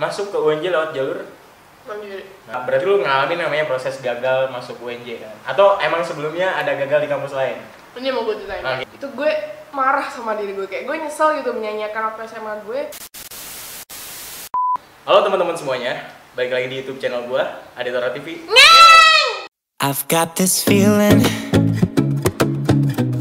masuk 0.00 0.32
ke 0.32 0.38
UNJ 0.40 0.72
lewat 0.72 0.96
jalur 0.96 1.28
mandiri 1.84 2.24
Nah, 2.48 2.64
berarti 2.64 2.84
lu 2.88 3.04
ngalamin 3.04 3.36
namanya 3.36 3.68
proses 3.68 4.00
gagal 4.00 4.48
masuk 4.48 4.80
UNJ 4.80 5.20
kan? 5.20 5.34
Atau 5.44 5.76
emang 5.76 6.00
sebelumnya 6.00 6.56
ada 6.56 6.72
gagal 6.72 7.04
di 7.04 7.08
kampus 7.12 7.36
lain? 7.36 7.60
ini 8.00 8.08
mau 8.14 8.22
gue 8.22 8.38
ceritain 8.38 8.62
Oke. 8.62 8.86
itu 8.86 9.06
gue 9.12 9.32
marah 9.74 10.06
sama 10.08 10.38
diri 10.38 10.54
gue 10.54 10.64
kayak 10.70 10.86
gue 10.86 10.94
nyesel 10.94 11.42
gitu 11.42 11.50
menyanyiakan 11.52 12.14
waktu 12.14 12.22
SMA 12.32 12.54
gue 12.64 12.80
Halo 15.04 15.26
teman-teman 15.26 15.58
semuanya, 15.58 16.06
balik 16.38 16.54
lagi 16.54 16.66
di 16.70 16.76
YouTube 16.84 17.02
channel 17.02 17.26
gua, 17.26 17.66
Aditora 17.74 18.14
TV. 18.14 18.46
I've 19.82 20.06
got 20.06 20.38
this 20.38 20.62
feeling. 20.62 21.24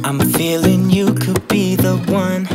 I'm 0.05 0.21
feeling 0.37 0.91
you 0.91 1.15
could 1.17 1.41
be 1.49 1.73
the 1.79 1.97
one. 2.11 2.45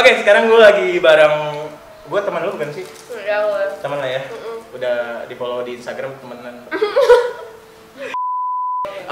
Oke, 0.00 0.24
sekarang 0.24 0.48
gua 0.48 0.72
lagi 0.72 0.96
bareng 0.96 1.68
gua 2.08 2.20
teman 2.24 2.40
lu 2.48 2.56
bukan 2.56 2.72
sih? 2.72 2.88
Allah 3.28 3.68
Teman 3.84 4.00
lah 4.00 4.08
ya. 4.08 4.24
Mm-mm. 4.32 4.56
Udah 4.72 5.28
di 5.28 5.36
follow 5.36 5.60
di 5.60 5.76
Instagram 5.76 6.16
temenan. 6.24 6.64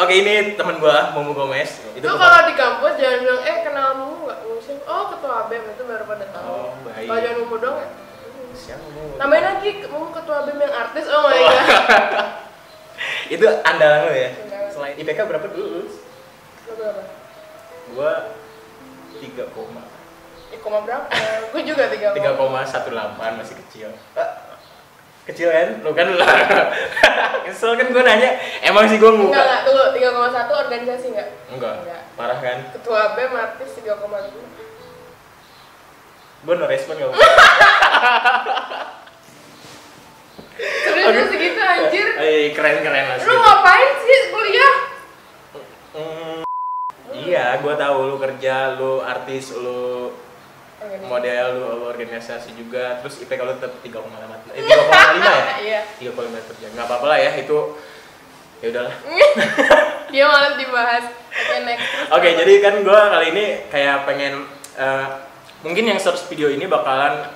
Oke, 0.01 0.15
ini 0.17 0.57
teman 0.57 0.81
gua, 0.81 1.13
Momo 1.13 1.37
Gomez. 1.37 1.85
Itu 1.93 2.09
kalau 2.09 2.41
di 2.49 2.57
kampus 2.57 2.97
jangan 2.97 3.21
bilang, 3.21 3.41
eh 3.45 3.57
kenal 3.69 3.89
mu 4.01 4.25
nggak? 4.25 4.39
Ngurusin, 4.49 4.81
oh 4.89 5.13
ketua 5.13 5.45
BEM 5.53 5.77
itu 5.77 5.83
baru 5.85 6.05
pada 6.09 6.25
tahu. 6.33 6.47
Oh, 6.49 6.73
baik. 6.81 7.05
Kalau 7.05 7.21
jangan 7.21 7.61
dong 7.61 7.77
ya. 7.77 7.89
Siapa 8.57 8.87
Momo? 8.89 9.13
Nambahin 9.21 9.45
lagi, 9.45 9.71
mu 9.93 10.09
ketua 10.09 10.39
BEM 10.49 10.57
yang 10.57 10.73
artis, 10.73 11.05
oh 11.05 11.21
my 11.21 11.37
Oh. 11.37 11.51
god. 11.53 11.61
Itu 13.37 13.45
andalan 13.61 14.09
lu 14.09 14.13
ya. 14.17 14.31
Andalan. 14.41 14.71
Selain 14.73 14.95
IPK 14.97 15.21
berapa 15.21 15.47
dulu? 15.53 15.85
lu? 15.85 15.87
Berapa? 16.65 17.03
Gua 17.93 18.13
3, 19.21 19.53
koma. 20.49 20.57
Eh, 20.57 20.59
koma 20.61 20.79
berapa? 20.81 21.07
gue 21.53 21.63
juga 21.65 21.93
tiga 21.93 22.17
3,18 22.17 23.39
masih 23.39 23.57
kecil. 23.67 23.91
Ah, 24.17 24.49
Kecil 25.29 25.53
kan? 25.53 25.85
Lu 25.85 25.93
kan 25.93 26.09
lah. 26.17 26.25
Kesel 27.45 27.77
kan 27.77 27.93
gue 27.93 28.01
nanya. 28.01 28.41
Emang 28.65 28.89
sih 28.89 28.97
gue 28.97 29.13
Enggak, 29.13 29.29
muka. 29.29 29.37
enggak, 29.37 29.61
tunggu, 29.69 29.85
3,1 29.93 30.65
organisasi 30.65 31.07
enggak? 31.13 31.29
Enggak. 31.53 31.75
Enggak. 31.85 32.01
Parah 32.17 32.39
kan? 32.41 32.59
Ketua 32.73 33.13
BEM 33.13 33.33
artis 33.37 33.77
3,2 33.77 34.01
Gue 36.39 36.55
no 36.55 36.65
respon 36.65 36.97
gak 36.97 37.13
lu 41.09 41.23
segitu 41.33 41.61
anjir? 41.61 42.09
Eh, 42.21 42.53
keren 42.53 42.83
keren 42.85 43.05
lah. 43.09 43.17
Lu 43.21 43.35
ngapain 43.37 43.91
sih 44.03 44.21
kuliah? 44.29 44.75
Hmm, 45.95 46.41
iya, 47.15 47.59
gue 47.59 47.75
tahu 47.75 47.97
lu 48.13 48.17
kerja, 48.21 48.77
lu 48.77 49.01
artis, 49.01 49.57
lu 49.57 50.13
model, 51.05 51.47
lu, 51.59 51.91
organisasi 51.91 52.55
juga. 52.55 53.03
Terus 53.03 53.21
IPK 53.21 53.41
lu 53.43 53.55
tetap 53.57 53.73
3,5 53.83 54.55
eh 54.55 54.63
3,5 54.63 55.19
ya? 55.19 55.43
Iya 55.67 55.81
3,5 56.13 56.49
kerja. 56.55 56.67
Nggak 56.73 56.87
apa-apa 56.87 57.07
lah 57.07 57.19
ya, 57.19 57.31
itu 57.35 57.59
ya 58.59 58.67
udahlah. 58.71 58.95
Dia 60.13 60.25
malah 60.25 60.57
dibahas 60.57 61.05
Oke 61.29 61.57
next 61.69 61.85
Terus 61.85 62.09
Oke, 62.11 62.29
apa? 62.33 62.39
jadi 62.41 62.53
kan 62.65 62.75
gue 62.81 63.01
kali 63.13 63.27
ini 63.37 63.45
kayak 63.69 64.09
pengen 64.09 64.49
eh, 64.75 65.07
mungkin 65.61 65.85
yang 65.85 66.01
search 66.01 66.25
video 66.27 66.49
ini 66.49 66.65
bakalan 66.65 67.29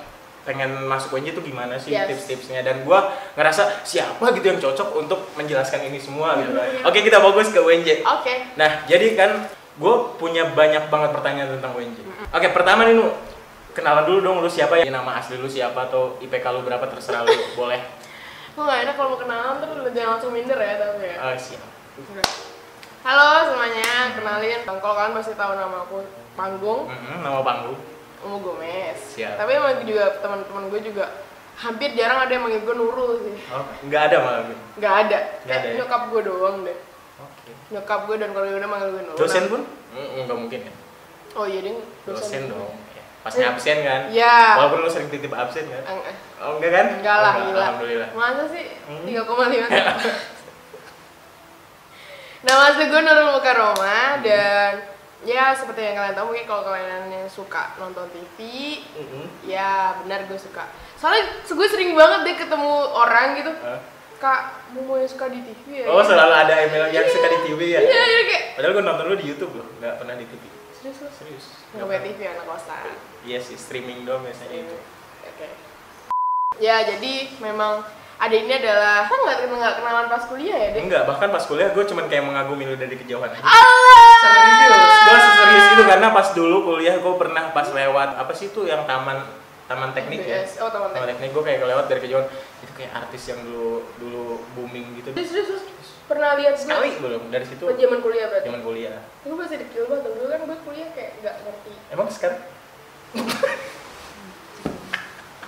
pengen 0.43 0.75
masuk 0.83 1.15
UNJ 1.15 1.31
itu 1.37 1.41
gimana 1.45 1.79
sih 1.79 1.95
Yes. 1.95 2.09
tips-tipsnya 2.11 2.67
dan 2.67 2.83
gue 2.83 2.99
ngerasa 3.39 3.85
siapa 3.87 4.35
gitu 4.35 4.43
yang 4.43 4.59
cocok 4.59 4.89
untuk 4.99 5.31
menjelaskan 5.39 5.87
ini 5.87 6.01
semua 6.01 6.35
gitu. 6.41 6.51
Iya. 6.51 6.83
Oke, 6.83 6.99
kita 6.99 7.23
fokus 7.23 7.47
ke 7.47 7.59
UNJ. 7.63 8.03
Oke 8.03 8.33
Nah, 8.59 8.83
jadi 8.83 9.15
kan 9.15 9.47
gue 9.73 9.95
punya 10.19 10.51
banyak 10.51 10.91
banget 10.91 11.09
pertanyaan 11.15 11.49
tentang 11.55 11.71
UNJ. 11.73 11.97
Oke, 12.29 12.47
pertama 12.51 12.83
nih 12.83 12.93
Nu, 12.93 13.07
kenalan 13.73 14.05
dulu 14.05 14.19
dong 14.21 14.37
lu 14.39 14.47
siapa 14.47 14.77
ya 14.77 14.87
nama 14.87 15.17
asli 15.17 15.35
lu 15.35 15.45
siapa 15.45 15.75
atau 15.83 16.15
IPK 16.19 16.45
lu 16.49 16.61
berapa 16.61 16.85
terserah 16.87 17.21
lu 17.21 17.33
boleh. 17.59 17.81
Gue 18.53 18.61
gak 18.61 18.79
enak 18.85 18.93
kalau 18.93 19.09
mau 19.09 19.19
kenalan 19.19 19.57
terus 19.59 19.75
lu 19.75 19.89
jangan 19.89 20.09
langsung 20.15 20.31
minder 20.31 20.55
ya 20.55 20.73
tapi 20.77 21.03
ya 21.03 21.15
Oh, 21.19 21.33
siap. 21.35 21.65
Udah. 21.95 22.27
Halo 23.03 23.27
semuanya, 23.45 24.15
kenalin 24.15 24.63
Kalau 24.63 24.95
kalian 24.95 25.11
pasti 25.11 25.33
tahu 25.33 25.53
nama 25.53 25.83
aku 25.83 26.05
Panggung, 26.33 26.87
Mm-mm, 26.87 27.19
nama 27.19 27.41
panggung. 27.41 27.75
Umu 28.23 28.37
Gomez 28.39 28.95
Siap. 29.11 29.35
Tapi 29.35 29.51
emang 29.53 29.83
juga 29.83 30.17
teman-teman 30.17 30.69
gue 30.69 30.81
juga 30.81 31.05
Hampir 31.53 31.93
jarang 31.93 32.17
ada 32.19 32.31
yang 32.31 32.41
manggil 32.41 32.63
gue 32.63 32.73
Nurul 32.73 33.11
sih 33.21 33.35
Oh, 33.49 33.61
nggak 33.83 34.01
ada 34.07 34.17
malah 34.17 34.41
gitu. 34.47 34.61
Gak 34.79 34.93
ada, 35.03 35.17
Nggak 35.43 35.55
ada 35.55 35.67
ya? 35.67 35.75
nyokap 35.77 36.01
gue 36.07 36.21
doang 36.23 36.57
deh 36.63 36.77
Oke. 37.19 37.51
Nyokap 37.69 37.99
gue 38.05 38.15
dan 38.15 38.29
keluarga 38.31 38.51
gue 38.53 38.63
manggil 38.63 38.89
gue 38.91 39.03
Nurul 39.03 39.19
Dosen 39.19 39.43
pun? 39.45 39.61
Mm, 39.91 40.09
Nggak 40.23 40.37
mungkin 40.39 40.59
ya. 40.61 40.73
Oh 41.33 41.45
iya 41.45 41.59
dia 41.59 41.73
Dosen 42.05 42.41
dong. 42.47 42.73
Ya, 43.23 43.25
Pasnya 43.25 43.45
absen 43.49 43.77
kan? 43.81 44.01
Iya 44.11 44.35
Walaupun 44.59 44.83
lu 44.83 44.89
sering 44.89 45.07
titip 45.07 45.31
absen 45.31 45.63
kan? 45.65 45.79
Eh, 45.81 46.15
Oh 46.37 46.59
enggak 46.59 46.71
kan? 46.73 46.85
Enggak 46.99 47.17
lah, 47.17 47.33
Oh, 47.33 47.43
gila 47.45 47.63
Alhamdulillah. 47.63 48.09
Masa 48.11 48.43
sih? 48.45 48.65
Hmm. 48.83 49.07
3,5 49.07 50.43
Nama 52.43 52.61
asli 52.67 52.83
gue 52.85 52.99
Nurul 52.99 53.31
Mukaroma 53.31 54.19
dan 54.19 54.83
ya 55.23 55.55
seperti 55.55 55.79
yang 55.81 55.95
kalian 55.95 56.11
tahu 56.13 56.25
mungkin 56.27 56.43
kalau 56.43 56.67
kalian 56.67 57.07
yang 57.07 57.23
suka 57.25 57.71
nonton 57.79 58.11
TV 58.11 58.37
Mm-mm. 58.91 59.31
ya 59.41 59.95
benar 60.03 60.27
gue 60.27 60.35
suka 60.35 60.67
soalnya 60.99 61.23
gue 61.39 61.67
sering 61.71 61.95
banget 61.95 62.19
deh 62.21 62.35
ketemu 62.37 62.67
orang 62.91 63.39
gitu 63.39 63.55
Hah? 63.57 63.79
kak 64.19 64.41
mau 64.75 64.99
yang 64.99 65.07
suka 65.07 65.31
di 65.31 65.39
TV 65.39 65.79
ya 65.79 65.87
Oh 65.87 66.03
selalu 66.03 66.33
ada 66.33 66.55
email 66.59 66.91
yang 66.91 66.99
Iya. 66.99 67.07
suka 67.09 67.27
di 67.29 67.39
TV 67.41 67.59
ya? 67.69 67.79
iya 67.79 68.03
iya 68.03 68.21
kayak 68.25 68.43
Padahal 68.53 68.73
gue 68.73 68.83
nonton 68.83 69.05
lu 69.05 69.15
di 69.15 69.25
YouTube 69.25 69.53
loh, 69.55 69.67
nggak 69.79 69.93
pernah 69.97 70.13
di 70.13 70.25
TV. 70.27 70.43
Serius 70.83 70.99
lu 70.99 71.09
Serius. 71.15 71.45
nggak 71.71 71.85
punya 71.87 72.01
TV 72.03 72.19
anak 72.27 72.45
kosan 72.45 72.83
Iya 73.23 73.39
sih, 73.39 73.55
streaming 73.55 74.03
doang 74.03 74.19
biasanya 74.21 74.57
itu. 74.59 74.75
oke 75.23 75.47
ya 76.59 76.83
jadi 76.85 77.13
memang 77.39 77.81
ada 78.13 78.35
ini 78.35 78.53
adalah 78.53 79.03
kan 79.03 79.15
nggak 79.17 79.37
nggak 79.49 79.73
kenalan 79.75 80.07
pas 80.07 80.23
kuliah 80.23 80.53
ya 80.55 80.69
deh 80.71 80.81
Enggak, 80.81 81.03
bahkan 81.03 81.27
pas 81.27 81.43
kuliah 81.43 81.71
gue 81.71 81.83
cuman 81.83 82.05
kayak 82.05 82.23
mengagumi 82.23 82.63
lu 82.63 82.75
dari 82.75 82.93
kejauhan 82.93 83.25
aja. 83.27 83.41
Allah 83.41 84.05
Serius, 84.21 84.79
gue 85.01 85.17
serius 85.33 85.65
itu 85.73 85.83
karena 85.83 86.07
pas 86.09 86.27
dulu 86.31 86.57
kuliah 86.65 86.95
gue 86.95 87.13
pernah 87.17 87.49
pas 87.49 87.67
lewat 87.67 88.09
apa 88.15 88.31
sih 88.31 88.47
itu 88.47 88.63
yang 88.63 88.85
taman 88.85 89.23
taman 89.65 89.91
teknik 89.91 90.21
ya? 90.21 90.45
Oh 90.59 90.69
teman 90.69 90.91
Taman 90.91 91.07
teknik 91.09 91.29
gue 91.31 91.43
kayak 91.43 91.65
lewat 91.65 91.85
dari 91.87 91.99
kejauhan 91.99 92.27
itu 92.61 92.71
kayak 92.73 92.91
artis 92.93 93.23
yang 93.25 93.39
dulu 93.41 93.81
dulu 93.97 94.23
booming 94.53 94.99
gitu. 94.99 95.09
Serius, 95.15 95.47
serius. 95.49 95.63
Pernah 96.03 96.35
lihat 96.35 96.53
gue? 96.53 96.63
Sekali 96.65 96.89
belum 96.97 97.23
dari 97.27 97.45
situ 97.45 97.63
zaman 97.63 97.99
kuliah 97.99 98.27
berarti? 98.27 98.45
zaman 98.45 98.61
kuliah. 98.61 98.99
Gue 99.21 99.35
masih 99.35 99.57
dekil 99.57 99.83
banget, 99.87 100.11
dulu 100.11 100.27
kan 100.27 100.39
gue 100.41 100.57
kuliah 100.61 100.89
kayak 100.91 101.11
gak 101.21 101.35
ngerti 101.41 101.71
Emang 101.89 102.07
sekarang? 102.09 102.39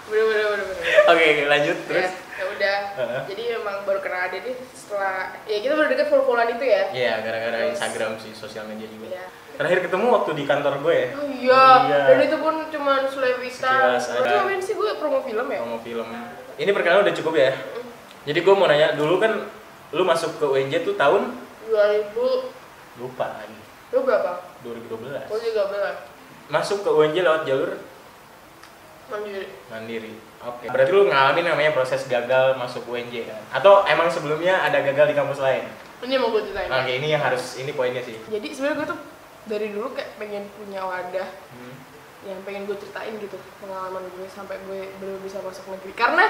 Bener, 0.06 0.22
bener, 0.24 0.46
bener, 0.46 0.66
bener 0.66 0.78
Oke, 1.08 1.24
oke, 1.26 1.44
lanjut 1.48 1.78
terus. 1.88 2.06
Ya, 2.06 2.10
ya 2.14 2.46
udah 2.48 2.78
Heeh. 2.96 3.22
Jadi 3.28 3.44
emang 3.54 3.78
baru 3.84 4.00
kenal 4.00 4.22
Ade 4.24 4.38
nih 4.40 4.56
setelah 4.70 5.16
Ya 5.44 5.58
kita 5.60 5.74
baru 5.74 5.88
deket 5.90 6.08
follow-followan 6.08 6.50
itu 6.52 6.64
ya 6.64 6.84
Iya, 6.94 7.14
gara-gara 7.20 7.58
Terus. 7.58 7.72
Instagram 7.74 8.12
sih, 8.18 8.32
sosial 8.32 8.64
media 8.66 8.86
juga. 8.86 9.08
Iya 9.12 9.26
Terakhir 9.56 9.88
ketemu 9.88 10.06
waktu 10.12 10.32
di 10.36 10.44
kantor 10.44 10.74
gue 10.80 10.94
ya, 10.94 11.08
Oh 11.16 11.26
iya, 11.26 11.64
Iya. 11.82 12.00
dan 12.06 12.20
itu 12.22 12.38
pun 12.38 12.56
cuma 12.70 12.94
Sekilas 13.08 14.04
Itu 14.06 14.20
ada. 14.20 14.30
ngapain 14.38 14.60
sih 14.60 14.76
gue 14.76 14.90
promo 14.96 15.20
film 15.22 15.48
ya? 15.48 15.60
ngomong 15.64 15.82
film. 15.82 16.08
Ini 16.56 16.70
perkenalan 16.70 17.04
udah 17.04 17.16
cukup 17.16 17.34
ya. 17.36 17.52
Jadi 18.26 18.40
gue 18.42 18.54
mau 18.54 18.68
nanya, 18.68 18.94
dulu 18.94 19.16
kan 19.18 19.32
lu 19.92 20.02
masuk 20.02 20.38
ke 20.38 20.46
UNJ 20.46 20.82
tuh 20.82 20.96
tahun 20.96 21.36
2000 21.68 22.16
lupa 22.96 23.26
lagi, 23.28 23.60
Lu 23.92 24.02
berapa? 24.02 24.32
2012. 24.64 25.28
Gue 25.28 25.40
juga 25.44 25.64
belas 25.68 25.98
Masuk 26.46 26.82
ke 26.82 26.90
UNJ 26.90 27.18
lewat 27.22 27.44
jalur 27.44 27.72
Mandiri 29.06 29.46
mandiri. 29.70 30.14
Oke. 30.42 30.66
Berarti 30.66 30.90
lu 30.90 31.06
ngalamin 31.06 31.46
namanya 31.46 31.72
proses 31.74 32.06
gagal 32.06 32.58
masuk 32.58 32.90
UNJ 32.90 33.30
kan? 33.30 33.42
Atau 33.54 33.86
emang 33.86 34.10
sebelumnya 34.10 34.66
ada 34.66 34.82
gagal 34.82 35.14
di 35.14 35.16
kampus 35.16 35.38
lain? 35.38 35.62
Ini 36.02 36.18
mau 36.18 36.34
gue 36.34 36.42
ceritain 36.42 36.70
Oke, 36.70 36.92
ini 36.98 37.08
yang 37.14 37.22
harus 37.22 37.58
ini 37.58 37.70
poinnya 37.70 38.02
sih. 38.02 38.18
Jadi 38.26 38.48
sebenarnya 38.50 38.78
gue 38.78 38.88
tuh 38.90 39.00
dari 39.46 39.68
dulu 39.70 39.94
kayak 39.94 40.18
pengen 40.18 40.50
punya 40.58 40.82
wadah 40.82 41.30
Hmm. 41.54 41.76
yang 42.26 42.42
pengen 42.42 42.66
gue 42.66 42.74
ceritain 42.76 43.14
gitu 43.16 43.38
pengalaman 43.62 44.02
gue 44.10 44.26
sampai 44.26 44.58
gue 44.66 44.90
belum 44.98 45.22
bisa 45.22 45.38
masuk 45.46 45.70
negeri 45.70 45.94
karena 45.94 46.26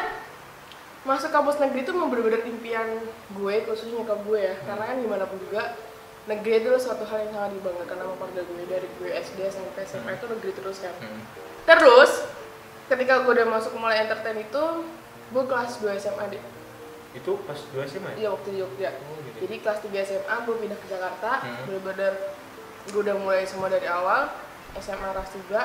masuk 1.06 1.30
kampus 1.30 1.58
negeri 1.58 1.80
itu 1.80 1.92
memang 1.92 2.10
bener-bener 2.10 2.42
impian 2.44 2.88
gue 3.32 3.56
khususnya 3.64 4.02
nyokap 4.02 4.20
gue 4.22 4.40
ya 4.42 4.56
karena 4.60 4.84
kan 4.84 4.98
gimana 4.98 5.24
pun 5.24 5.38
juga 5.40 5.78
negeri 6.26 6.54
itu 6.60 6.70
suatu 6.76 7.06
hal 7.06 7.22
yang 7.22 7.32
sangat 7.32 7.52
dibanggakan 7.54 7.96
sama 7.96 8.14
keluarga 8.16 8.42
gue 8.44 8.64
dari 8.66 8.88
gue 8.92 9.10
SD 9.14 9.40
sampai 9.48 9.84
SMA 9.84 10.12
itu 10.12 10.26
negeri 10.28 10.52
terus 10.52 10.78
kan 10.80 10.94
Hmm. 10.98 11.22
terus 11.64 12.12
ketika 12.86 13.22
gue 13.22 13.32
udah 13.32 13.48
masuk 13.48 13.74
mulai 13.76 14.02
entertain 14.02 14.38
itu 14.40 14.64
gue 15.28 15.44
kelas 15.44 15.78
2 15.78 15.94
SMA 15.96 16.26
deh 16.32 16.44
Itu 17.14 17.40
pas 17.42 17.56
dua 17.70 17.86
SMA 17.86 18.12
ya? 18.12 18.16
iya 18.18 18.30
waktu 18.30 18.48
di 18.50 18.60
Jogja 18.60 18.92
Oh, 18.92 19.18
gitu. 19.24 19.38
jadi 19.42 19.56
kelas 19.58 19.80
3 19.82 20.04
SMA 20.04 20.36
gue 20.42 20.56
pindah 20.58 20.76
ke 20.76 20.88
Jakarta 20.88 21.32
Hmm. 21.40 21.64
bener-bener 21.64 22.14
gue 22.86 23.00
udah 23.00 23.16
mulai 23.16 23.42
semua 23.44 23.66
dari 23.68 23.86
awal 23.86 24.34
SMA 24.76 25.10
kelas 25.12 25.32
3 25.32 25.64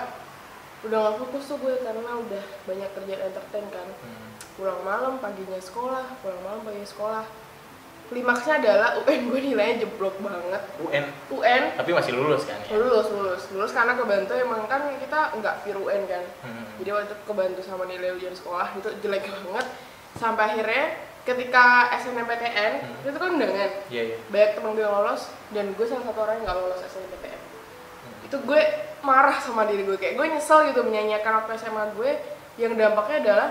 udah 0.83 0.99
gak 1.03 1.17
fokus 1.19 1.45
tuh 1.47 1.57
gue 1.57 1.75
karena 1.79 2.11
udah 2.15 2.45
banyak 2.63 2.91
kerjaan 2.93 3.23
entertain 3.27 3.67
kan 3.67 3.89
Hmm. 3.99 4.30
Pulang 4.55 4.81
malam 4.81 5.17
paginya 5.17 5.57
sekolah 5.57 6.05
pulang 6.21 6.41
malam 6.41 6.61
paginya 6.63 6.87
sekolah. 6.87 7.25
Klimaksnya 8.11 8.59
adalah 8.59 8.99
UN 8.99 9.31
gue 9.31 9.41
nilainya 9.41 9.87
jeblok 9.87 10.19
banget. 10.19 10.59
UN 10.83 11.05
UN 11.31 11.63
tapi 11.79 11.91
masih 11.91 12.13
lulus 12.13 12.43
kan 12.43 12.59
ya? 12.61 12.75
Lulus 12.75 13.07
lulus. 13.07 13.43
Lulus 13.51 13.71
karena 13.71 13.95
kebantu 13.95 14.35
emang 14.35 14.67
kan 14.67 14.83
kita 14.99 15.39
nggak 15.39 15.55
pure 15.63 15.81
UN 15.81 16.03
kan. 16.05 16.25
Hmm. 16.43 16.67
jadi 16.77 16.91
waktu 16.91 17.15
kebantu 17.23 17.61
sama 17.63 17.87
nilai 17.87 18.11
ujian 18.11 18.35
sekolah 18.35 18.75
itu 18.75 18.91
jelek 18.99 19.25
banget. 19.25 19.67
Sampai 20.19 20.43
akhirnya 20.49 20.85
ketika 21.23 21.65
SNMPTN 21.95 22.73
Hmm. 22.83 23.07
itu 23.07 23.15
kan 23.15 23.31
undangan. 23.31 23.71
Iya 23.87 24.03
iya. 24.03 24.17
Banyak 24.27 24.51
temen 24.59 24.71
gue 24.73 24.83
yang 24.83 24.95
lolos 24.97 25.23
dan 25.51 25.71
gue 25.71 25.87
salah 25.87 26.03
satu 26.03 26.19
orang 26.19 26.35
yang 26.37 26.45
nggak 26.45 26.59
lolos 26.59 26.81
SNMPTN 26.83 27.39
Hmm. 27.39 28.27
itu 28.27 28.37
gue 28.43 28.61
marah 29.01 29.39
sama 29.39 29.65
diri 29.65 29.87
gue 29.87 29.95
kayak 29.95 30.19
gue 30.19 30.27
nyesel 30.27 30.67
gitu 30.67 30.83
menyanyiakan 30.83 31.33
waktu 31.41 31.57
SMA 31.57 31.95
gue 31.95 32.11
yang 32.59 32.75
dampaknya 32.75 33.17
adalah 33.23 33.49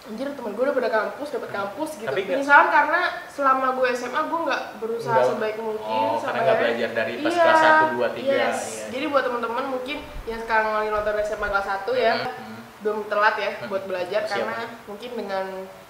anjir 0.00 0.30
temen 0.30 0.52
gue 0.52 0.62
udah 0.62 0.72
pada 0.72 0.90
kampus 0.90 1.28
dapat 1.30 1.50
kampus 1.50 1.90
gitu 1.96 2.06
Tapi 2.06 2.22
penyesalan 2.24 2.68
karena 2.68 3.00
selama 3.28 3.66
gue 3.74 3.88
SMA 3.92 4.20
gue 4.22 4.40
nggak 4.40 4.62
berusaha 4.78 5.10
Nggak- 5.12 5.30
sebaik 5.30 5.56
mungkin 5.58 5.84
oh, 5.84 6.16
sampai 6.16 6.24
karena 6.30 6.42
nggak 6.44 6.58
belajar 6.58 6.90
dari 6.94 7.12
pas 7.18 7.28
Iya, 7.28 7.42
kelas 7.42 7.60
1, 7.60 7.92
2, 7.92 8.08
3 8.14 8.22
yes. 8.22 8.24
iya. 8.24 8.84
jadi 8.88 9.04
buat 9.06 9.22
teman-teman 9.22 9.64
mungkin 9.68 9.96
yang 10.24 10.40
sekarang 10.40 10.68
lagi 10.72 10.88
nonton 10.88 11.14
SMA 11.20 11.46
kelas 11.46 11.66
1 11.82 11.92
ya 11.98 12.12
Hmm. 12.14 12.58
belum 12.78 12.98
telat 13.06 13.36
ya 13.36 13.50
Hmm. 13.52 13.66
buat 13.66 13.82
belajar 13.84 14.20
Siap. 14.22 14.32
karena 14.32 14.56
mungkin 14.86 15.10
dengan 15.12 15.44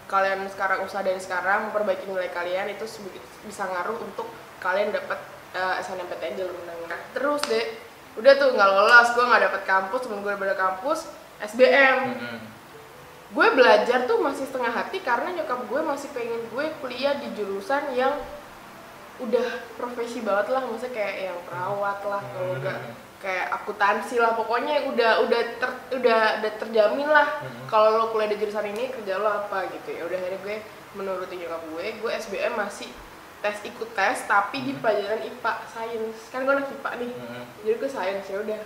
kalian 0.07 0.41
sekarang 0.49 0.79
usaha 0.83 1.01
dari 1.01 1.21
sekarang 1.21 1.69
memperbaiki 1.69 2.09
nilai 2.09 2.31
kalian 2.31 2.67
itu 2.71 2.89
bisa 3.45 3.63
ngaruh 3.63 4.01
untuk 4.01 4.25
kalian 4.59 4.89
dapat 4.89 5.21
uh, 5.53 5.77
SNMPTN 5.79 6.33
jalur 6.35 6.57
menengah 6.57 6.97
terus 7.13 7.45
deh 7.45 7.77
udah 8.17 8.35
tuh 8.35 8.51
nggak 8.51 8.67
lolos 8.69 9.09
gue 9.11 9.21
nggak 9.23 9.43
dapet 9.45 9.63
kampus 9.63 10.01
temen 10.03 10.21
gue 10.21 10.33
udah 10.33 10.59
kampus 10.59 11.13
SBM 11.39 11.99
Hmm. 12.17 12.41
Gue 13.29 13.47
belajar 13.53 14.05
tuh 14.05 14.19
masih 14.19 14.45
setengah 14.45 14.73
hati 14.73 14.99
karena 15.01 15.29
nyokap 15.35 15.61
gue 15.63 15.81
masih 15.83 16.09
pengen 16.11 16.41
gue 16.49 16.67
kuliah 16.79 17.13
di 17.15 17.29
jurusan 17.35 17.93
yang 17.93 18.17
udah 19.19 19.47
profesi 19.75 20.23
banget 20.23 20.49
lah 20.49 20.63
maksudnya 20.63 20.95
kayak 20.95 21.15
yang 21.27 21.39
perawat 21.45 21.99
lah 22.03 22.23
kalau 22.25 22.49
Hmm. 22.49 22.59
enggak 22.59 22.79
kayak 23.19 23.47
akuntansi 23.53 24.15
lah 24.15 24.31
pokoknya 24.33 24.87
udah 24.87 25.27
udah 25.27 25.41
ter, 25.59 25.71
udah 25.93 26.21
udah 26.39 26.53
terjamin 26.57 27.05
lah 27.05 27.43
Hmm. 27.43 27.67
kalau 27.67 27.89
lo 27.93 28.05
kuliah 28.09 28.31
di 28.31 28.39
jurusan 28.39 28.65
ini 28.65 28.89
kerja 28.89 29.19
lo 29.19 29.27
apa 29.27 29.67
gitu 29.69 29.91
ya 29.91 30.07
udah 30.07 30.17
akhirnya 30.17 30.41
gue 30.41 30.57
menuruti 30.95 31.35
nyokap 31.37 31.63
gue 31.69 31.87
gue 31.99 32.11
SBM 32.15 32.55
masih 32.55 32.89
tes 33.39 33.59
ikut 33.63 33.91
tes 33.93 34.23
tapi 34.25 34.63
di 34.63 34.73
pelajaran 34.73 35.19
IPA 35.21 35.53
sains 35.69 36.17
kan 36.29 36.43
gue 36.43 36.55
anak 36.55 36.71
IPA 36.71 36.91
nih 36.97 37.11
Hmm. 37.13 37.45
jadi 37.61 37.75
gue 37.77 37.91
sains 37.91 38.25
ya 38.25 38.39
udah 38.39 38.61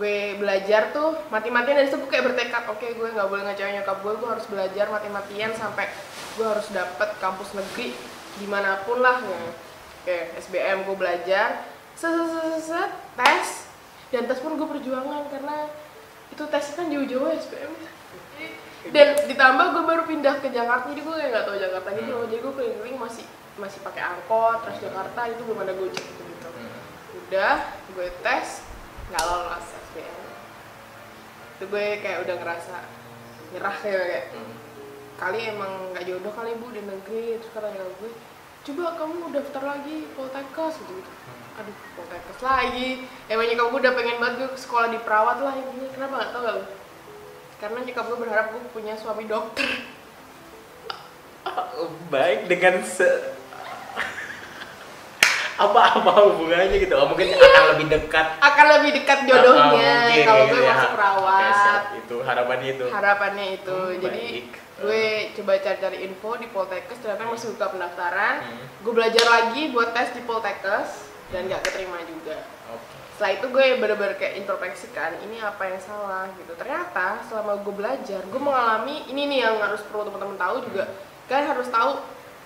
gue 0.00 0.40
belajar 0.40 0.96
tuh 0.96 1.12
mati-matian 1.28 1.76
dari 1.76 1.92
situ 1.92 2.00
gue 2.00 2.08
kayak 2.08 2.32
bertekad 2.32 2.72
oke 2.72 2.86
gue 2.88 3.08
nggak 3.12 3.28
boleh 3.28 3.44
ngecewain 3.44 3.76
nyokap 3.76 4.00
gue 4.00 4.12
gue 4.16 4.28
harus 4.32 4.46
belajar 4.48 4.86
mati-matian 4.88 5.52
sampai 5.52 5.92
gue 6.40 6.46
harus 6.48 6.64
dapet 6.72 7.12
kampus 7.20 7.52
negeri 7.52 7.92
di 8.40 8.46
mana 8.48 8.80
pun 8.88 9.04
lah 9.04 9.20
ya. 9.20 9.40
oke 10.00 10.16
SBM 10.40 10.88
gue 10.88 10.96
belajar 10.96 11.68
set, 11.92 12.16
set, 12.16 12.56
set, 12.64 12.92
tes. 13.12 13.48
Dan 14.10 14.26
tes 14.26 14.40
pun 14.40 14.56
gue 14.56 14.64
perjuangan 14.64 15.28
karena 15.28 15.68
itu 16.32 16.42
tes 16.48 16.64
kan 16.72 16.88
jauh-jauh 16.88 17.28
ya 17.28 17.36
SBM 17.36 17.72
dan 18.96 19.12
ditambah 19.28 19.66
gue 19.76 19.84
baru 19.84 20.02
pindah 20.08 20.40
ke 20.40 20.48
Jakarta 20.48 20.88
jadi 20.88 21.04
gue 21.04 21.12
kayak 21.12 21.30
nggak 21.36 21.44
tahu 21.44 21.56
Jakarta 21.60 21.88
gitu 22.00 22.10
loh. 22.16 22.24
Jadi 22.24 22.40
gue 22.40 22.52
keliling-keliling 22.56 22.96
masih 22.96 23.24
masih 23.60 23.84
pakai 23.84 24.00
angkot 24.00 24.64
terus 24.64 24.80
Jakarta 24.80 25.20
itu 25.28 25.44
belum 25.44 25.60
ada 25.60 25.76
gojek 25.76 26.00
gitu 26.00 26.22
gitu. 26.24 26.48
Hmm. 26.48 26.72
udah 27.28 27.56
gue 27.92 28.08
tes 28.24 28.64
nggak 29.12 29.24
lolos 29.28 29.66
itu 31.60 31.68
gue 31.68 31.86
kayak 32.00 32.24
udah 32.24 32.34
ngerasa 32.40 32.76
nyerah 33.52 33.76
kayak, 33.84 34.00
kayak 34.00 34.26
Hmm. 34.32 34.56
kali 35.20 35.52
emang 35.52 35.92
nggak 35.92 36.08
jodoh 36.08 36.32
kali 36.32 36.56
bu 36.56 36.72
di 36.72 36.80
negeri. 36.80 37.36
Terus 37.36 37.52
kata 37.52 37.68
nyokap 37.68 37.92
gue 38.00 38.10
coba 38.64 38.84
kamu 38.96 39.28
daftar 39.36 39.62
lagi 39.76 39.96
poltekkes 40.16 40.74
gitu 40.80 40.92
gitu. 41.04 41.12
Aduh 41.60 41.76
poltekkes 42.00 42.40
lagi. 42.40 43.04
Emang 43.28 43.44
nyokap 43.44 43.66
gue 43.68 43.80
udah 43.84 43.92
pengen 43.92 44.16
banget 44.16 44.34
gue 44.40 44.48
sekolah 44.56 44.88
di 44.88 44.98
perawat 45.04 45.36
lah 45.44 45.52
intinya 45.52 45.88
kenapa 45.92 46.14
nggak 46.16 46.30
tau 46.32 46.40
gak 46.40 46.54
lu 46.56 46.64
karena 47.60 47.78
nyokap 47.84 48.04
gue 48.08 48.18
berharap 48.24 48.46
gue 48.56 48.62
punya 48.72 48.96
suami 48.96 49.28
dokter. 49.28 49.68
Baik 52.08 52.48
dengan 52.48 52.80
se 52.88 53.04
apa-apa 55.60 56.10
hubungannya 56.26 56.76
gitu 56.78 56.94
oh, 56.94 57.06
mungkin 57.06 57.28
Iya. 57.28 57.36
akan 57.38 57.64
lebih 57.70 57.86
dekat 57.90 58.26
akan 58.40 58.66
lebih 58.74 58.90
dekat 58.96 59.18
Ah, 59.18 59.26
jodohnya 59.26 59.92
mungkin, 60.00 60.24
kalau 60.24 60.42
gitu 60.42 60.54
gue 60.54 60.62
ya. 60.62 60.72
masuk 60.72 60.90
perawat 60.92 61.52
siap. 61.54 61.82
itu 61.96 62.16
harapannya 62.22 62.68
itu 62.70 62.86
harapannya 62.88 63.46
itu 63.54 63.76
Hmm, 63.78 64.00
jadi 64.00 64.24
baik. 64.26 64.46
gue 64.80 65.04
coba 65.36 65.52
cari-cari 65.58 65.98
info 66.02 66.30
di 66.34 66.46
Poltekkes 66.48 66.98
ternyata 66.98 67.22
masih 67.26 67.48
buka 67.52 67.66
pendaftaran 67.68 68.34
Hmm. 68.40 68.64
gue 68.80 68.92
belajar 68.92 69.24
lagi 69.26 69.62
buat 69.68 69.88
tes 69.90 70.08
di 70.10 70.22
Poltekkes 70.22 70.88
dan 71.28 71.46
nggak 71.46 71.62
keterima 71.62 72.00
juga 72.02 72.40
Oke. 72.70 72.96
setelah 73.12 73.32
itu 73.32 73.46
gue 73.46 73.64
bener-bener 73.76 74.14
kayak 74.16 74.34
introspeksi 74.36 74.88
kan 74.90 75.12
ini 75.20 75.38
apa 75.38 75.62
yang 75.62 75.78
salah 75.78 76.24
gitu 76.34 76.52
ternyata 76.54 77.20
selama 77.22 77.60
gue 77.60 77.70
belajar 77.70 78.20
gue 78.22 78.40
mengalami 78.40 79.04
ini 79.06 79.28
nih 79.28 79.38
yang 79.44 79.60
harus 79.60 79.84
perlu 79.84 80.02
teman-teman 80.02 80.34
tahu 80.34 80.64
juga 80.64 80.88
kalian 81.26 81.46
harus 81.48 81.68
tahu 81.68 81.90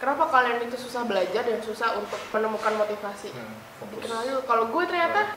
kenapa 0.05 0.29
kalian 0.29 0.69
itu 0.69 0.77
susah 0.77 1.09
belajar 1.09 1.49
dan 1.49 1.65
susah 1.65 1.97
untuk 1.97 2.21
menemukan 2.29 2.77
motivasi? 2.77 3.33
Hmm, 3.33 4.45
kalau 4.45 4.69
gue 4.69 4.85
ternyata 4.85 5.33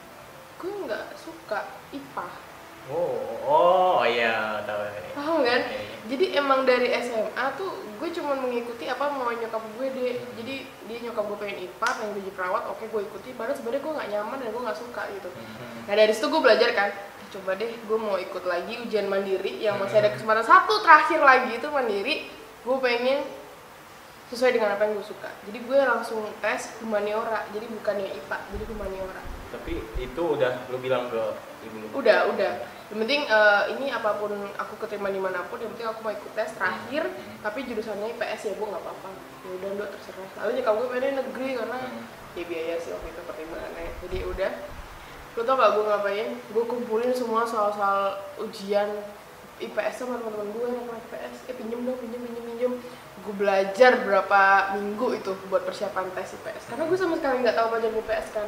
gue 0.59 0.71
nggak 0.83 1.15
suka 1.15 1.71
IPA 1.95 2.27
oh 2.87 3.19
oh 3.43 3.99
iya 4.07 4.63
tahu 4.63 4.79
ini 4.83 5.09
paham 5.15 5.37
kan? 5.43 5.61
Oke. 5.63 5.79
jadi 6.07 6.25
emang 6.39 6.63
dari 6.63 6.87
SMA 7.03 7.45
tuh 7.59 7.71
gue 7.97 8.09
cuma 8.13 8.37
mengikuti 8.37 8.85
apa 8.87 9.09
mau 9.09 9.33
nyokap 9.33 9.59
gue 9.75 9.87
deh. 9.89 10.21
Jadi 10.37 10.55
dia 10.85 10.97
nyokap 11.09 11.23
gue 11.33 11.37
pengen 11.41 11.57
IPA 11.67 11.89
pengen 11.97 12.13
jadi 12.21 12.31
perawat 12.31 12.63
oke 12.69 12.83
gue 12.85 13.01
ikuti. 13.09 13.29
Padahal 13.33 13.57
sebenarnya 13.57 13.81
gue 13.83 13.93
nggak 13.97 14.09
nyaman 14.13 14.37
dan 14.39 14.49
gue 14.53 14.61
nggak 14.61 14.79
suka 14.79 15.03
gitu. 15.17 15.29
Hmm. 15.33 15.83
nah 15.89 15.93
dari 15.97 16.11
situ 16.13 16.27
gue 16.29 16.41
belajar 16.43 16.69
kan 16.77 16.89
"Eh, 16.93 17.27
coba 17.33 17.51
deh 17.57 17.71
gue 17.73 17.97
mau 17.99 18.15
ikut 18.21 18.43
lagi 18.45 18.73
ujian 18.85 19.09
mandiri 19.09 19.57
yang 19.59 19.81
masih 19.81 19.97
ada 19.99 20.13
kesempatan 20.13 20.45
satu 20.45 20.79
terakhir 20.85 21.19
lagi 21.25 21.57
itu 21.57 21.67
mandiri. 21.67 22.15
Gue 22.63 22.77
pengen 22.79 23.25
sesuai 24.27 24.51
dengan 24.51 24.75
apa 24.75 24.83
yang 24.83 24.99
gue 24.99 25.07
suka. 25.07 25.31
Jadi 25.47 25.57
gue 25.61 25.79
langsung 25.79 26.19
tes 26.39 26.75
humaniora. 26.79 27.47
Jadi 27.51 27.65
bukannya 27.69 28.11
IPA 28.13 28.37
jadi 28.51 28.63
humaniora. 28.67 29.21
Tapi 29.47 29.79
itu 29.95 30.21
udah 30.21 30.67
lu 30.67 30.77
bilang 30.77 31.07
ke 31.07 31.21
ibu 31.63 31.75
lu? 31.79 31.87
Udah 31.95 32.27
udah. 32.27 32.53
Yang 32.87 32.99
penting 33.03 33.21
eh, 33.23 33.63
ini 33.75 33.85
apa 33.91 34.19
pun 34.19 34.31
aku 34.35 34.73
keterima 34.79 35.07
di 35.07 35.19
mana 35.19 35.47
pun 35.47 35.59
yang 35.59 35.71
penting 35.71 35.87
aku 35.87 35.99
mau 36.03 36.11
ikut 36.11 36.31
tes 36.35 36.51
terakhir 36.51 37.07
Hmm. 37.07 37.39
tapi 37.39 37.63
jurusannya 37.63 38.11
IPS 38.15 38.41
ya 38.43 38.53
bu 38.59 38.67
nggak 38.67 38.83
apa-apa. 38.83 39.09
Ya 39.43 39.49
udah 39.55 39.69
dok 39.79 39.89
terserah. 39.95 40.29
Lalu 40.43 40.51
nyokap 40.59 40.73
gue 40.75 40.87
pengen 40.91 41.15
negeri 41.23 41.49
karena 41.55 41.77
Hmm. 41.79 42.03
ya 42.35 42.43
biaya 42.43 42.75
sih 42.77 42.91
waktu 42.91 43.07
itu 43.07 43.21
pertimbangannya. 43.23 43.91
Jadi 44.03 44.17
udah. 44.27 44.51
Lu 45.37 45.45
tau 45.45 45.53
gak 45.53 45.71
gue 45.77 45.83
ngapain? 45.85 46.29
Gue 46.49 46.63
kumpulin 46.65 47.13
semua 47.13 47.45
soal-soal 47.45 48.17
ujian 48.41 48.89
IPS 49.61 49.93
sama 50.01 50.17
teman-teman 50.17 50.49
gue 50.49 50.65
yang 50.65 50.85
IPS 50.89 51.49
eh 51.49 51.55
pinjem 51.55 51.81
dong 51.81 51.97
pinjem 51.97 52.21
pinjem 52.25 52.43
pinjem 52.45 52.73
gue 53.27 53.35
belajar 53.35 54.07
berapa 54.07 54.71
minggu 54.79 55.19
itu 55.19 55.35
buat 55.51 55.67
persiapan 55.67 56.07
tes 56.15 56.31
IPS 56.31 56.71
karena 56.71 56.87
gue 56.87 56.95
sama 56.95 57.19
sekali 57.19 57.43
nggak 57.43 57.59
tahu 57.59 57.67
pelajaran 57.75 57.99
IPS 57.99 58.27
kan. 58.31 58.47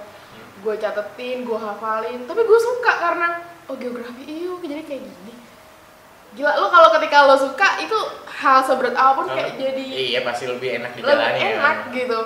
Gue 0.64 0.76
catetin 0.80 1.44
gue 1.44 1.60
hafalin 1.60 2.24
tapi 2.24 2.42
gue 2.48 2.60
suka 2.64 2.92
karena 2.96 3.44
oh 3.68 3.76
geografi 3.76 4.24
iyo 4.24 4.56
jadi 4.64 4.80
kayak 4.88 5.04
gini. 5.04 5.34
Gila 6.40 6.56
lo 6.64 6.72
kalau 6.72 6.96
ketika 6.96 7.28
lo 7.28 7.36
suka 7.36 7.76
itu 7.84 8.00
hal 8.40 8.64
seberat 8.64 8.96
apa 8.96 9.20
pun 9.20 9.28
kayak 9.28 9.60
jadi 9.60 9.84
iya 9.84 10.20
pasti 10.24 10.48
lebih 10.48 10.80
enak 10.80 10.96
lebih 10.96 11.04
dijalani 11.04 11.40
ya. 11.44 11.48
enak 11.60 11.78
gitu. 11.92 12.20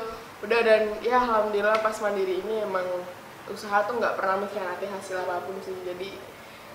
Udah 0.45 0.59
dan 0.61 0.81
ya 1.01 1.17
alhamdulillah 1.25 1.81
pas 1.81 1.97
mandiri 2.05 2.37
ini 2.45 2.61
emang 2.61 2.85
usaha 3.49 3.81
tuh 3.89 3.97
nggak 3.97 4.13
pernah 4.13 4.45
mengkhianati 4.45 4.85
hasil 4.93 5.25
apa 5.25 5.41
pun 5.41 5.57
sih. 5.65 5.73
Jadi 5.81 6.09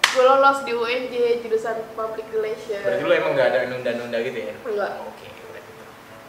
gue 0.09 0.25
lolos 0.27 0.59
di 0.67 0.73
UNJ 0.75 1.45
jurusan 1.47 1.77
public 1.95 2.27
relation 2.33 2.81
berarti 2.81 3.05
lu 3.05 3.15
emang 3.15 3.33
nggak 3.37 3.49
ada 3.55 3.59
nunda-nunda 3.71 4.19
gitu 4.25 4.39
ya? 4.41 4.55
Enggak. 4.67 4.93
oke. 5.07 5.27
berarti 5.29 5.38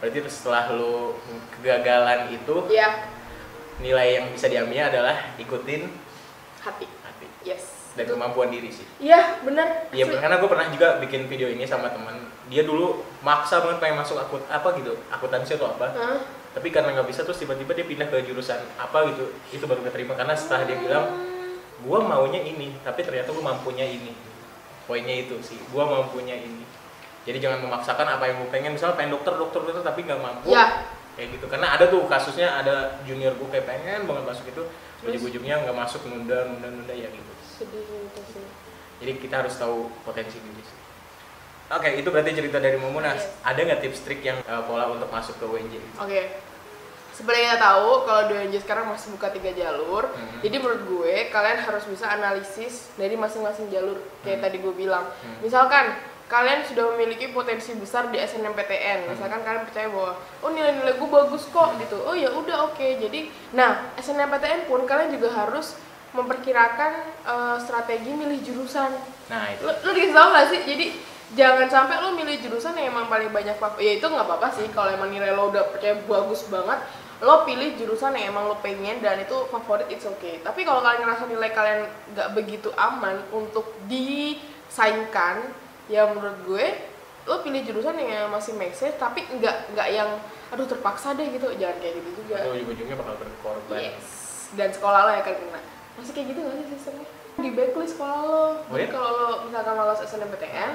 berarti 0.00 0.18
setelah 0.26 0.72
lu 0.72 1.14
kegagalan 1.54 2.32
itu 2.32 2.54
ya 2.72 3.04
nilai 3.80 4.20
yang 4.20 4.26
bisa 4.32 4.48
diambilnya 4.48 4.88
adalah 4.88 5.16
ikutin 5.36 5.88
hati 6.60 6.86
hati 7.04 7.26
yes 7.44 7.92
dan 7.96 8.06
Itu- 8.06 8.14
kemampuan 8.16 8.48
diri 8.48 8.70
sih 8.72 8.86
iya 8.96 9.40
bener 9.44 9.90
Iya, 9.90 10.06
karena 10.08 10.38
gue 10.38 10.48
pernah 10.48 10.66
juga 10.70 10.88
bikin 11.02 11.26
video 11.26 11.50
ini 11.50 11.66
sama 11.66 11.90
teman. 11.90 12.14
Dia 12.46 12.62
dulu 12.62 13.02
maksa 13.26 13.58
banget 13.58 13.82
pengen 13.82 13.98
masuk 13.98 14.14
akut 14.22 14.38
apa 14.46 14.70
gitu, 14.78 14.94
akuntansi 15.10 15.58
atau 15.58 15.74
apa. 15.74 15.90
Hah? 15.90 16.18
Tapi 16.54 16.70
karena 16.70 16.94
nggak 16.94 17.10
bisa 17.10 17.26
terus 17.26 17.42
tiba-tiba 17.42 17.74
dia 17.74 17.82
pindah 17.82 18.06
ke 18.06 18.22
jurusan 18.22 18.62
apa 18.78 19.10
gitu. 19.10 19.34
Itu 19.50 19.66
baru 19.66 19.82
keterima 19.82 20.14
karena 20.14 20.38
setelah 20.38 20.62
dia 20.70 20.78
bilang, 20.78 21.10
gue 21.82 21.98
maunya 21.98 22.38
ini, 22.38 22.70
tapi 22.86 23.02
ternyata 23.02 23.34
gue 23.34 23.42
mampunya 23.42 23.82
ini. 23.82 24.14
Poinnya 24.86 25.26
itu 25.26 25.34
sih, 25.42 25.58
gue 25.58 25.82
mampunya 25.82 26.38
ini. 26.38 26.62
Jadi 27.20 27.38
jangan 27.38 27.60
memaksakan 27.60 28.06
apa 28.08 28.24
yang 28.24 28.36
gue 28.38 28.50
pengen. 28.50 28.70
Misalnya 28.72 28.96
pengen 28.96 29.12
dokter, 29.12 29.34
dokter, 29.34 29.60
dokter, 29.60 29.82
tapi 29.82 30.02
nggak 30.02 30.18
mampu. 30.18 30.48
ya 30.48 30.88
Kayak 31.12 31.36
gitu. 31.36 31.46
Karena 31.46 31.68
ada 31.70 31.84
tuh 31.84 32.06
kasusnya 32.06 32.48
ada 32.54 32.74
junior 33.02 33.34
gue 33.34 33.48
kayak 33.48 33.66
pengen 33.66 34.04
banget 34.04 34.24
masuk 34.26 34.46
itu, 34.46 34.62
ujung-ujungnya 35.02 35.54
nggak 35.62 35.76
masuk, 35.76 36.00
nunda, 36.06 36.46
nunda, 36.46 36.68
nunda 36.70 36.92
ya 36.92 37.08
gitu. 37.08 37.32
sedih 37.58 37.84
gitu 37.84 38.20
sih 38.26 38.44
Jadi 38.98 39.12
kita 39.18 39.34
harus 39.38 39.52
tahu 39.54 39.88
potensi 40.00 40.36
diri 40.36 40.60
sih. 40.60 40.78
Oke, 41.70 41.88
itu 41.94 42.08
berarti 42.08 42.32
cerita 42.32 42.56
dari 42.56 42.74
Momo. 42.74 42.98
Nah, 42.98 43.12
Yes. 43.12 43.28
ada 43.40 43.56
nggak 43.58 43.80
tips 43.80 44.00
trik 44.02 44.20
yang 44.20 44.40
uh, 44.42 44.64
pola 44.64 44.88
untuk 44.88 45.06
masuk 45.06 45.36
ke 45.36 45.44
UNJ? 45.44 45.74
oke 45.96 46.22
seperti 47.10 47.42
kita 47.42 47.58
tahu 47.58 47.88
kalau 48.02 48.22
UNJ 48.28 48.54
sekarang 48.58 48.88
masih 48.88 49.12
buka 49.12 49.28
tiga 49.28 49.52
jalur 49.52 50.08
Hmm. 50.08 50.40
jadi 50.40 50.56
menurut 50.56 50.82
gue 50.82 51.14
kalian 51.28 51.58
harus 51.60 51.84
bisa 51.84 52.08
analisis 52.08 52.88
dari 52.96 53.12
masing-masing 53.12 53.68
jalur 53.68 54.00
kayak 54.20 54.40
Hmm. 54.40 54.44
tadi 54.46 54.56
gue 54.58 54.72
bilang 54.72 55.04
Hmm. 55.12 55.36
misalkan 55.38 56.00
kalian 56.30 56.62
sudah 56.62 56.94
memiliki 56.94 57.34
potensi 57.34 57.74
besar 57.74 58.06
di 58.14 58.22
SNMPTN 58.22 59.02
Hmm. 59.02 59.08
misalkan 59.10 59.42
kalian 59.42 59.66
percaya 59.66 59.90
bahwa 59.90 60.14
oh 60.46 60.50
nilai-nilai 60.54 60.94
gue 60.94 61.08
bagus 61.10 61.50
kok 61.50 61.74
gitu. 61.82 61.98
Oh 62.06 62.14
ya 62.14 62.30
udah 62.30 62.70
oke. 62.70 62.86
Jadi 63.02 63.26
nah 63.50 63.90
SNMPTN 63.98 64.70
pun 64.70 64.86
kalian 64.86 65.10
juga 65.10 65.34
harus 65.34 65.74
memperkirakan 66.14 66.92
eh, 67.26 67.56
strategi 67.58 68.14
milih 68.14 68.38
jurusan. 68.46 68.94
Nah 69.26 69.42
itu. 69.50 69.66
Lu, 69.66 69.74
lu 69.74 69.90
dikasih 69.90 70.14
tau 70.14 70.28
gak 70.30 70.46
sih? 70.54 70.60
Jadi 70.62 70.86
jangan 71.34 71.66
sampai 71.66 71.98
lu 71.98 72.14
milih 72.14 72.38
jurusan 72.46 72.78
yang 72.78 72.94
emang 72.94 73.10
paling 73.10 73.30
banyak 73.30 73.54
favorit 73.58 73.82
ya 73.82 73.92
itu 73.98 74.06
nggak 74.06 74.26
apa-apa 74.26 74.48
sih. 74.54 74.66
Kalau 74.70 74.90
emang 74.94 75.10
nilai 75.10 75.34
lo 75.34 75.50
udah 75.50 75.66
percaya 75.74 75.98
bagus 76.06 76.46
banget 76.46 76.78
lo 77.20 77.44
pilih 77.44 77.76
jurusan 77.76 78.16
yang 78.16 78.32
emang 78.32 78.48
lo 78.48 78.56
pengen 78.64 79.02
dan 79.04 79.20
itu 79.20 79.34
favorit 79.52 79.90
it's 79.92 80.06
okay. 80.06 80.38
Tapi 80.40 80.62
kalau 80.62 80.80
kalian 80.80 81.04
ngerasa 81.04 81.26
nilai 81.26 81.50
kalian 81.52 81.80
nggak 82.16 82.28
begitu 82.38 82.72
aman 82.78 83.20
untuk 83.34 83.66
disaingkan 83.90 85.42
ya 85.90 86.06
menurut 86.06 86.38
gue 86.46 86.66
lo 87.26 87.42
pilih 87.42 87.60
jurusan 87.62 87.98
yang 87.98 88.30
masih 88.30 88.54
make 88.54 88.72
sense 88.72 88.96
tapi 88.96 89.26
nggak 89.28 89.74
nggak 89.74 89.88
yang 89.90 90.08
aduh 90.48 90.64
terpaksa 90.64 91.12
deh 91.12 91.26
gitu 91.28 91.46
jangan 91.54 91.76
kayak 91.78 91.94
gitu 92.00 92.10
juga 92.24 92.36
itu 92.40 92.48
ujung-ujungnya 92.56 92.96
bakal 92.96 93.14
berkorban 93.18 93.76
Yes. 93.76 94.06
Dan 94.50 94.74
sekolah 94.74 95.06
lo 95.06 95.10
yang 95.14 95.22
akan 95.22 95.36
kena. 95.36 95.60
Masih 95.94 96.10
kayak 96.10 96.26
gitu 96.34 96.40
gak 96.42 96.54
sih 96.58 96.66
sistemnya? 96.74 97.06
Di 97.38 97.48
backlist 97.54 97.94
sekolah 97.94 98.18
lo. 98.18 98.34
Oh, 98.34 98.74
Jadi 98.74 98.82
iya? 98.82 98.90
kalau 98.90 99.10
lo 99.14 99.28
misalkan 99.46 99.74
lolos 99.78 100.00
SNMPTN, 100.02 100.70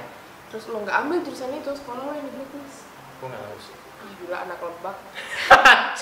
terus 0.48 0.64
lo 0.72 0.80
nggak 0.80 0.96
ambil 0.96 1.18
jurusan 1.20 1.52
itu, 1.52 1.72
sekolah 1.76 2.02
lo 2.08 2.12
yang 2.16 2.24
di 2.24 2.32
blacklist. 2.32 2.88
gue 3.20 3.28
nggak 3.28 3.44
tahu 3.44 3.58
sih 3.60 3.76
Ih, 3.76 4.14
gila 4.22 4.38
anak 4.48 4.60
lebak. 4.62 4.96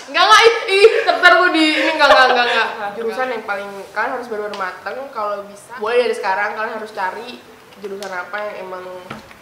Enggak 0.05 0.23
enggak 0.29 0.41
ih, 0.69 0.91
tertar 1.01 1.33
gue 1.33 1.49
di 1.49 1.65
ini 1.81 1.89
enggak 1.95 2.09
enggak 2.13 2.27
enggak 2.29 2.45
enggak. 2.45 2.67
Jurusan 2.93 3.27
yang 3.33 3.43
paling 3.47 3.69
kalian 3.89 4.11
harus 4.13 4.27
benar-benar 4.29 4.59
matang 4.59 4.95
kalau 5.09 5.35
bisa. 5.49 5.73
Mulai 5.81 5.97
dari 6.05 6.13
sekarang 6.13 6.49
kalian 6.53 6.75
harus 6.77 6.91
cari 6.91 7.27
jurusan 7.83 8.07
apa 8.07 8.37
yang 8.39 8.71
emang 8.71 8.87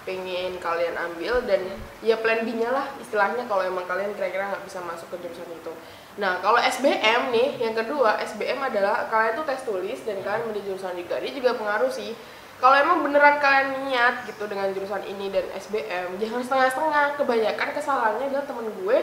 pengen 0.02 0.58
kalian 0.58 0.98
ambil 0.98 1.46
dan 1.46 1.62
ya 2.02 2.18
plan 2.18 2.42
B-nya 2.42 2.74
lah 2.74 2.90
istilahnya 2.98 3.46
kalau 3.46 3.62
emang 3.62 3.86
kalian 3.86 4.18
kira-kira 4.18 4.50
nggak 4.50 4.66
bisa 4.66 4.82
masuk 4.82 5.06
ke 5.14 5.22
jurusan 5.22 5.46
itu. 5.54 5.70
Nah 6.18 6.42
kalau 6.42 6.58
SBM 6.58 7.30
nih 7.30 7.62
yang 7.62 7.78
kedua 7.78 8.18
SBM 8.26 8.58
adalah 8.66 9.06
kalian 9.14 9.38
tuh 9.38 9.46
tes 9.46 9.62
tulis 9.62 10.02
dan 10.02 10.18
kalian 10.26 10.50
milih 10.50 10.74
jurusan 10.74 10.98
juga 10.98 11.22
dia 11.22 11.32
juga 11.32 11.54
pengaruh 11.54 11.94
sih. 11.94 12.18
Kalau 12.58 12.78
emang 12.78 13.02
beneran 13.06 13.42
kalian 13.42 13.90
niat 13.90 14.26
gitu 14.30 14.46
dengan 14.46 14.70
jurusan 14.74 15.02
ini 15.06 15.30
dan 15.30 15.46
SBM 15.54 16.18
jangan 16.18 16.42
setengah-setengah. 16.42 17.06
Kebanyakan 17.22 17.70
kesalahannya 17.78 18.26
adalah 18.34 18.46
temen 18.50 18.68
gue 18.82 18.98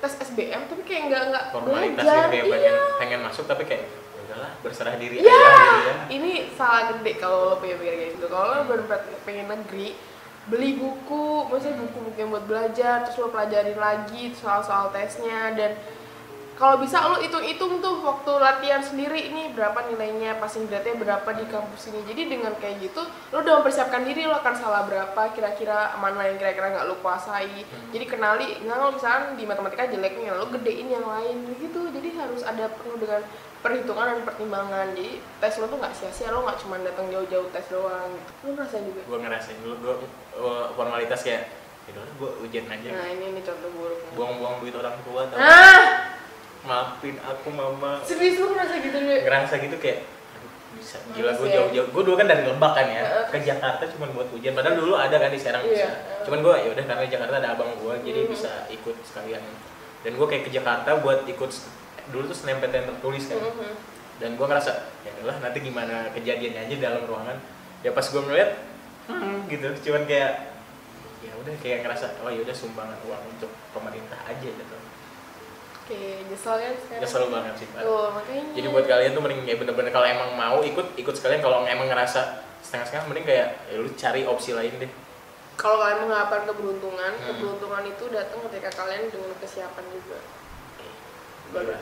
tes 0.00 0.12
SBM 0.18 0.66
tapi 0.66 0.82
kayak 0.82 1.02
nggak 1.12 1.22
nggak 1.30 1.44
belajar. 1.62 2.26
gitu 2.32 2.50
kayak 2.50 2.64
iya. 2.72 2.78
pengen 2.96 3.20
masuk 3.20 3.44
tapi 3.44 3.68
kayak 3.68 3.84
"Ya 3.84 4.09
udahlah 4.30 4.52
berserah 4.62 4.94
diri 4.94 5.18
Iya, 5.18 5.26
aja 5.26 5.50
gitu 5.58 5.82
ya 5.82 5.94
ini 6.14 6.32
salah 6.54 6.94
gede 6.94 7.12
kalau 7.18 7.38
lo 7.50 7.54
pengen 7.58 7.82
pikir 7.82 7.94
kayak 7.98 8.10
gitu. 8.14 8.26
Kalau 8.30 8.46
lo 8.46 8.62
bener 8.70 8.86
pengen 9.26 9.46
negeri, 9.50 9.88
beli 10.46 10.70
buku, 10.78 11.50
maksudnya 11.50 11.82
buku-buku 11.82 12.18
yang 12.18 12.30
buat 12.30 12.46
belajar, 12.46 12.94
terus 13.02 13.18
lo 13.18 13.34
pelajarin 13.34 13.74
lagi 13.74 14.30
soal-soal 14.38 14.94
tesnya 14.94 15.50
dan 15.58 15.74
kalau 16.60 16.76
bisa 16.76 17.00
lo 17.08 17.16
hitung-hitung 17.24 17.80
tuh 17.80 18.04
waktu 18.04 18.32
latihan 18.36 18.84
sendiri 18.84 19.32
ini 19.32 19.48
berapa 19.56 19.80
nilainya, 19.88 20.36
passing 20.36 20.68
grade-nya 20.68 20.92
berapa 21.00 21.30
di 21.32 21.48
kampus 21.48 21.88
ini. 21.88 22.04
Jadi 22.04 22.36
dengan 22.36 22.52
kayak 22.60 22.84
gitu, 22.84 23.00
lo 23.32 23.40
udah 23.40 23.64
mempersiapkan 23.64 24.04
diri 24.04 24.28
lo 24.28 24.36
akan 24.36 24.54
salah 24.60 24.84
berapa, 24.84 25.32
kira-kira 25.32 25.96
mana 25.96 26.28
yang 26.28 26.36
kira-kira 26.36 26.76
nggak 26.76 26.84
lo 26.84 27.00
kuasai. 27.00 27.64
Jadi 27.96 28.04
kenali, 28.04 28.60
nggak 28.60 28.76
lo 28.76 28.92
misalnya 28.92 29.32
di 29.40 29.48
matematika 29.48 29.88
jelek 29.88 30.20
nih, 30.20 30.36
lo 30.36 30.52
gedein 30.52 30.88
yang 30.92 31.06
lain 31.08 31.48
gitu. 31.56 31.80
Jadi 31.96 32.08
harus 32.20 32.44
ada 32.44 32.68
penuh 32.68 33.00
dengan 33.00 33.24
perhitungan 33.64 34.04
dan 34.12 34.20
pertimbangan. 34.28 34.86
Jadi 34.92 35.16
tes 35.40 35.56
lo 35.56 35.64
tuh 35.64 35.80
nggak 35.80 35.96
sia-sia, 35.96 36.28
lo 36.28 36.44
nggak 36.44 36.60
cuma 36.60 36.76
datang 36.84 37.08
jauh-jauh 37.08 37.48
tes 37.56 37.64
doang. 37.72 38.12
Gitu. 38.12 38.30
Lo 38.44 38.52
ngerasain 38.52 38.84
juga. 38.84 39.00
gue 39.08 39.18
ngerasain 39.24 39.56
dulu 39.64 39.74
gue 39.80 39.94
formalitas 40.76 41.24
kayak 41.24 41.48
ya 41.88 41.96
gue 41.96 42.30
ujian 42.46 42.68
aja 42.70 42.88
Nah 42.92 43.08
ini 43.08 43.24
ini 43.34 43.40
contoh 43.42 43.66
buruk. 43.74 43.98
buang-buang 44.14 44.62
duit 44.62 44.76
orang 44.76 44.94
tua 45.02 45.26
tau 45.26 45.38
Nah, 45.40 45.80
maafin 46.62 47.16
aku 47.18 47.48
mama 47.48 48.00
serius 48.00 48.36
lo 48.36 48.52
ngerasa 48.52 48.74
gitu 48.78 48.98
deh? 48.98 49.20
ngerasa 49.22 49.54
gitu 49.58 49.76
kayak 49.76 50.00
bisa 50.70 50.96
gila 51.10 51.32
gue 51.32 51.46
ya. 51.46 51.54
jauh-jauh 51.56 51.88
gue 51.88 52.02
dulu 52.04 52.14
kan 52.14 52.26
dari 52.26 52.42
Lebak 52.42 52.72
kan 52.72 52.86
ya 52.86 53.02
ke 53.26 53.38
Jakarta 53.38 53.82
cuma 53.88 54.06
buat 54.08 54.28
ujian 54.30 54.52
padahal 54.52 54.76
dulu 54.76 54.94
ada 54.94 55.16
kan 55.16 55.28
di 55.28 55.36
Serang 55.36 55.60
Iya. 55.62 55.72
bisa 55.74 55.88
cuman 56.22 56.38
gue 56.40 56.54
ya 56.58 56.68
udah 56.70 56.84
karena 56.84 57.02
di 57.02 57.10
Jakarta 57.10 57.34
ada 57.36 57.48
abang 57.52 57.72
gue 57.74 57.94
jadi 58.02 58.20
Mhm. 58.22 58.30
bisa 58.30 58.50
ikut 58.68 58.96
sekalian 59.02 59.42
dan 60.00 60.12
gue 60.14 60.26
kayak 60.26 60.44
ke 60.44 60.52
Jakarta 60.52 60.90
buat 60.96 61.26
ikut 61.26 61.50
dulu 62.08 62.22
tuh 62.24 62.36
SNMPTN 62.36 62.86
tertulis 62.86 63.24
kan 63.26 63.38
Mhm. 63.38 63.72
dan 64.18 64.30
gue 64.32 64.46
ngerasa 64.46 64.72
ya 65.00 65.10
udahlah 65.16 65.36
nanti 65.40 65.58
gimana 65.60 65.96
kejadiannya 66.12 66.60
aja 66.62 66.76
dalam 66.78 67.02
ruangan 67.02 67.36
ya 67.80 67.90
pas 67.90 68.04
gue 68.04 68.22
melihat 68.22 68.50
hmm, 69.06 69.48
gitu 69.48 69.66
cuman 69.82 70.04
kayak 70.04 70.32
ya 71.20 71.32
udah 71.34 71.54
kayak 71.58 71.82
ngerasa 71.82 72.20
oh 72.20 72.28
ya 72.28 72.40
udah 72.40 72.54
sumbangan 72.54 72.96
uang 73.02 73.22
untuk 73.28 73.50
pemerintah 73.72 74.16
aja 74.22 74.44
gitu 74.46 74.76
Oke, 75.90 76.22
nyesel 76.22 76.54
kan 76.54 76.74
sekarang? 76.78 77.02
nyesel 77.02 77.24
banget 77.26 77.54
sih 77.56 77.66
Pak. 77.66 77.82
Tuh, 77.82 78.06
makanya. 78.14 78.42
jadi 78.54 78.66
buat 78.70 78.86
kalian 78.86 79.10
tuh 79.10 79.22
mending 79.26 79.40
ya 79.42 79.54
bener-bener 79.58 79.90
kalau 79.90 80.06
emang 80.06 80.30
mau 80.32 80.58
ikut 80.62 80.86
ikut 80.94 81.14
sekalian 81.18 81.42
kalau 81.42 81.66
emang 81.66 81.90
ngerasa 81.90 82.20
setengah-setengah 82.62 83.10
mending 83.10 83.26
kayak 83.26 83.48
ya 83.66 83.76
lu 83.76 83.90
cari 83.92 84.22
opsi 84.22 84.54
lain 84.54 84.70
deh 84.78 84.90
kalau 85.58 85.76
kalian 85.76 86.06
mengharapkan 86.06 86.46
keberuntungan, 86.46 87.12
Hmm. 87.12 87.26
keberuntungan 87.28 87.84
itu 87.84 88.04
datang 88.08 88.38
ketika 88.46 88.70
kalian 88.80 89.10
dengan 89.10 89.34
kesiapan 89.36 89.84
juga. 89.90 90.18
Iya. 91.52 91.76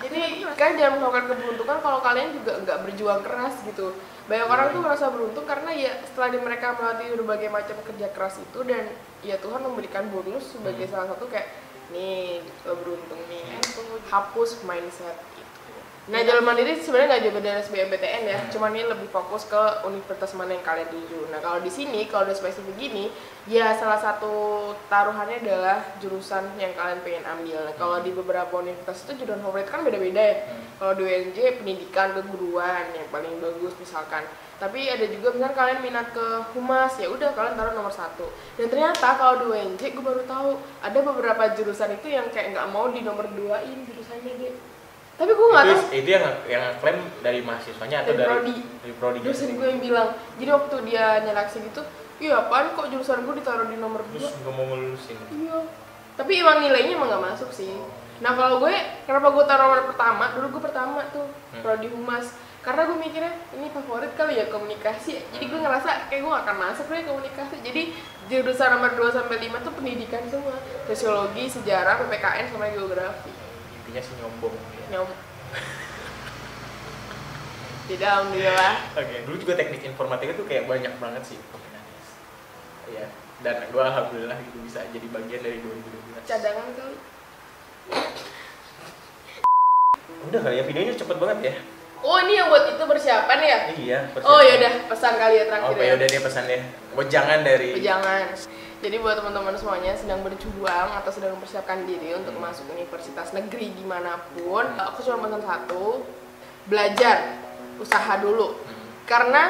Jadi 0.00 0.18
kalian 0.48 0.76
jangan 0.78 0.96
melakukan 0.96 1.26
keberuntungan 1.28 1.78
kalau 1.78 2.00
kalian 2.00 2.32
juga 2.32 2.52
nggak 2.58 2.78
berjuang 2.82 3.20
keras 3.20 3.54
gitu. 3.62 3.92
Banyak 4.24 4.46
orang 4.46 4.66
tuh 4.70 4.80
merasa 4.80 5.10
beruntung 5.10 5.42
karena 5.42 5.70
ya 5.70 6.00
setelah 6.02 6.30
di 6.30 6.38
mereka 6.38 6.72
melalui 6.72 7.18
berbagai 7.18 7.50
macam 7.50 7.76
kerja 7.82 8.06
keras 8.08 8.38
itu 8.38 8.58
dan 8.62 8.88
ya 9.20 9.36
Tuhan 9.36 9.60
memberikan 9.60 10.06
bonus 10.08 10.54
sebagai 10.54 10.86
Hmm. 10.86 10.92
salah 10.94 11.06
satu 11.10 11.26
kayak 11.26 11.50
nih 11.92 12.40
beruntung 12.64 13.20
nih 13.28 13.44
hapus 14.08 14.64
mindset. 14.64 15.16
Nah 16.10 16.18
jalur 16.26 16.42
mandiri 16.42 16.74
sebenarnya 16.74 17.14
nggak 17.14 17.24
juga 17.30 17.38
dari 17.46 17.62
SBMPTN 17.62 18.22
ya, 18.26 18.38
Hmm. 18.42 18.50
cuman 18.50 18.74
ini 18.74 18.90
lebih 18.90 19.06
fokus 19.14 19.46
ke 19.46 19.86
universitas 19.86 20.34
mana 20.34 20.58
yang 20.58 20.66
kalian 20.66 20.90
tuju. 20.90 21.30
Nah 21.30 21.38
kalau 21.38 21.62
di 21.62 21.70
sini 21.70 22.10
kalau 22.10 22.26
udah 22.26 22.34
spesifik 22.34 22.74
gini, 22.74 23.06
ya 23.46 23.70
salah 23.78 24.02
satu 24.02 24.34
taruhannya 24.90 25.46
adalah 25.46 25.78
jurusan 26.02 26.58
yang 26.58 26.74
kalian 26.74 27.06
pengen 27.06 27.22
ambil. 27.22 27.62
Nah, 27.62 27.74
kalau 27.78 28.02
di 28.02 28.10
beberapa 28.10 28.50
universitas 28.58 29.06
itu 29.06 29.22
jurusan 29.22 29.46
favorit 29.46 29.70
kan 29.70 29.86
beda-beda 29.86 30.18
ya. 30.18 30.36
Hmm. 30.42 30.62
Kalau 30.82 30.92
di 30.98 31.02
UNJ 31.06 31.38
pendidikan 31.62 32.18
keguruan 32.18 32.90
yang 32.98 33.06
paling 33.14 33.38
bagus 33.38 33.70
misalkan. 33.78 34.26
Tapi 34.58 34.90
ada 34.90 35.06
juga 35.06 35.30
misalnya 35.38 35.54
kalian 35.54 35.86
minat 35.86 36.10
ke 36.10 36.26
humas 36.54 36.98
ya 36.98 37.10
udah 37.14 37.30
kalian 37.30 37.54
taruh 37.54 37.78
nomor 37.78 37.94
satu. 37.94 38.26
Dan 38.58 38.66
ternyata 38.66 39.14
kalau 39.14 39.38
di 39.38 39.46
UNJ 39.54 39.94
gue 39.94 40.02
baru 40.02 40.26
tahu 40.26 40.58
ada 40.82 40.98
beberapa 40.98 41.54
jurusan 41.54 41.94
itu 41.94 42.10
yang 42.10 42.26
kayak 42.34 42.58
nggak 42.58 42.66
mau 42.74 42.90
di 42.90 43.06
nomor 43.06 43.30
duain 43.30 43.86
jurusannya 43.86 44.34
deh. 44.42 44.71
Tapi 45.12 45.30
gue 45.30 45.48
nggak 45.48 45.64
tahu 45.64 45.82
itu 45.92 46.08
yang 46.10 46.24
yang 46.46 46.64
klaim 46.78 46.98
dari 47.20 47.40
mahasiswanya 47.40 48.02
atau 48.02 48.10
Dari 48.10 48.18
dari 48.18 48.28
prodi. 48.28 48.56
dari 48.80 48.94
prodi 48.96 49.18
dosen 49.20 49.48
gue 49.54 49.66
yang 49.66 49.80
bilang. 49.80 50.08
Jadi 50.34 50.50
waktu 50.50 50.76
dia 50.84 51.04
nyeleksi 51.22 51.58
gitu, 51.62 51.82
iya 52.18 52.40
apaan 52.40 52.72
kok 52.72 52.88
jurusan 52.88 53.22
gue 53.22 53.34
ditaruh 53.38 53.66
di 53.66 53.76
nomor 53.76 54.02
dua? 54.04 54.18
terus 54.18 54.34
nggak 54.38 54.52
mau 54.52 54.64
ngelulusin 54.66 55.16
Iya. 55.30 55.58
Tapi 56.12 56.32
emang 56.36 56.58
nilainya 56.60 56.94
emang 56.94 57.08
nggak 57.08 57.24
masuk 57.28 57.50
sih. 57.50 57.70
Nah 58.18 58.32
kalau 58.32 58.58
gue, 58.58 58.72
kenapa 59.02 59.28
gue 59.30 59.44
taruh 59.44 59.64
nomor 59.66 59.82
pertama? 59.88 60.24
Dulu 60.32 60.46
gue 60.50 60.62
pertama 60.62 61.00
tuh, 61.10 61.26
Hmm. 61.50 61.60
prodi 61.60 61.86
humas. 61.86 62.26
Karena 62.62 62.86
gue 62.86 62.94
mikirnya 62.94 63.34
ini 63.52 63.66
favorit 63.68 64.14
kali 64.14 64.38
ya 64.38 64.46
komunikasi. 64.46 65.18
Jadi 65.28 65.44
gue 65.44 65.58
ngerasa 65.58 66.06
kayak 66.06 66.20
gue 66.22 66.30
gak 66.30 66.44
akan 66.46 66.56
masuk 66.62 66.86
deh 66.86 67.02
komunikasi. 67.02 67.56
Jadi 67.60 67.82
jurusan 68.26 68.70
nomor 68.70 68.94
2 68.94 69.10
sampai 69.10 69.36
5 69.40 69.58
tuh 69.60 69.74
pendidikan 69.74 70.22
semua. 70.24 70.54
Sosiologi, 70.86 71.50
sejarah, 71.50 71.98
PPKN 71.98 72.46
sama 72.48 72.70
geografi. 72.70 73.34
Intinya 73.82 74.02
sih 74.02 74.14
nyombong 74.22 74.54
ya. 74.54 74.86
Nyom. 74.94 75.10
Tidak 77.90 78.08
alhamdulillah. 78.08 78.74
Oke, 78.94 79.16
dulu 79.26 79.36
juga 79.42 79.52
teknik 79.58 79.82
informatika 79.82 80.32
tuh 80.38 80.46
kayak 80.46 80.70
banyak 80.70 80.94
banget 81.02 81.22
sih 81.26 81.38
peminatnya. 81.50 81.98
Iya, 82.88 83.06
dan 83.42 83.56
gue 83.68 83.82
alhamdulillah 83.82 84.38
gitu 84.38 84.58
bisa 84.62 84.86
jadi 84.94 85.06
bagian 85.10 85.42
dari 85.42 85.58
2012. 85.58 86.22
Cadangan 86.22 86.66
kali. 86.78 86.96
Udah 90.30 90.40
kali 90.46 90.54
ya 90.62 90.64
videonya 90.64 90.94
cepet 90.94 91.16
banget 91.18 91.38
ya. 91.42 91.54
Oh 92.02 92.18
ini 92.18 92.34
yang 92.34 92.50
buat 92.50 92.66
itu 92.66 92.82
persiapan 92.82 93.38
ya? 93.38 93.58
Iya. 93.78 93.98
Oh 94.26 94.42
ya 94.42 94.58
udah 94.58 94.72
pesan 94.90 95.14
kali 95.18 95.34
ya 95.38 95.44
terakhir 95.46 95.70
Oke, 95.70 95.82
ya. 95.86 95.94
udah 95.94 96.06
deh 96.06 96.22
pesannya. 96.22 96.58
Oh, 96.98 97.04
jangan 97.06 97.38
dari 97.46 97.78
Jangan. 97.78 98.26
Jadi 98.82 98.98
buat 98.98 99.14
teman-teman 99.14 99.54
semuanya 99.54 99.94
sedang 99.94 100.26
berjuang 100.26 100.90
atau 100.98 101.10
sedang 101.14 101.38
mempersiapkan 101.38 101.86
diri 101.86 102.18
untuk 102.18 102.34
Hmm. 102.34 102.50
masuk 102.50 102.66
universitas 102.74 103.30
negeri 103.30 103.70
di 103.70 103.86
mana 103.86 104.18
pun, 104.34 104.66
aku 104.74 105.06
cuma 105.06 105.22
pesan 105.22 105.42
satu, 105.46 106.02
belajar, 106.66 107.38
usaha 107.78 108.18
dulu. 108.18 108.58
Hmm. 108.58 109.06
Karena 109.06 109.42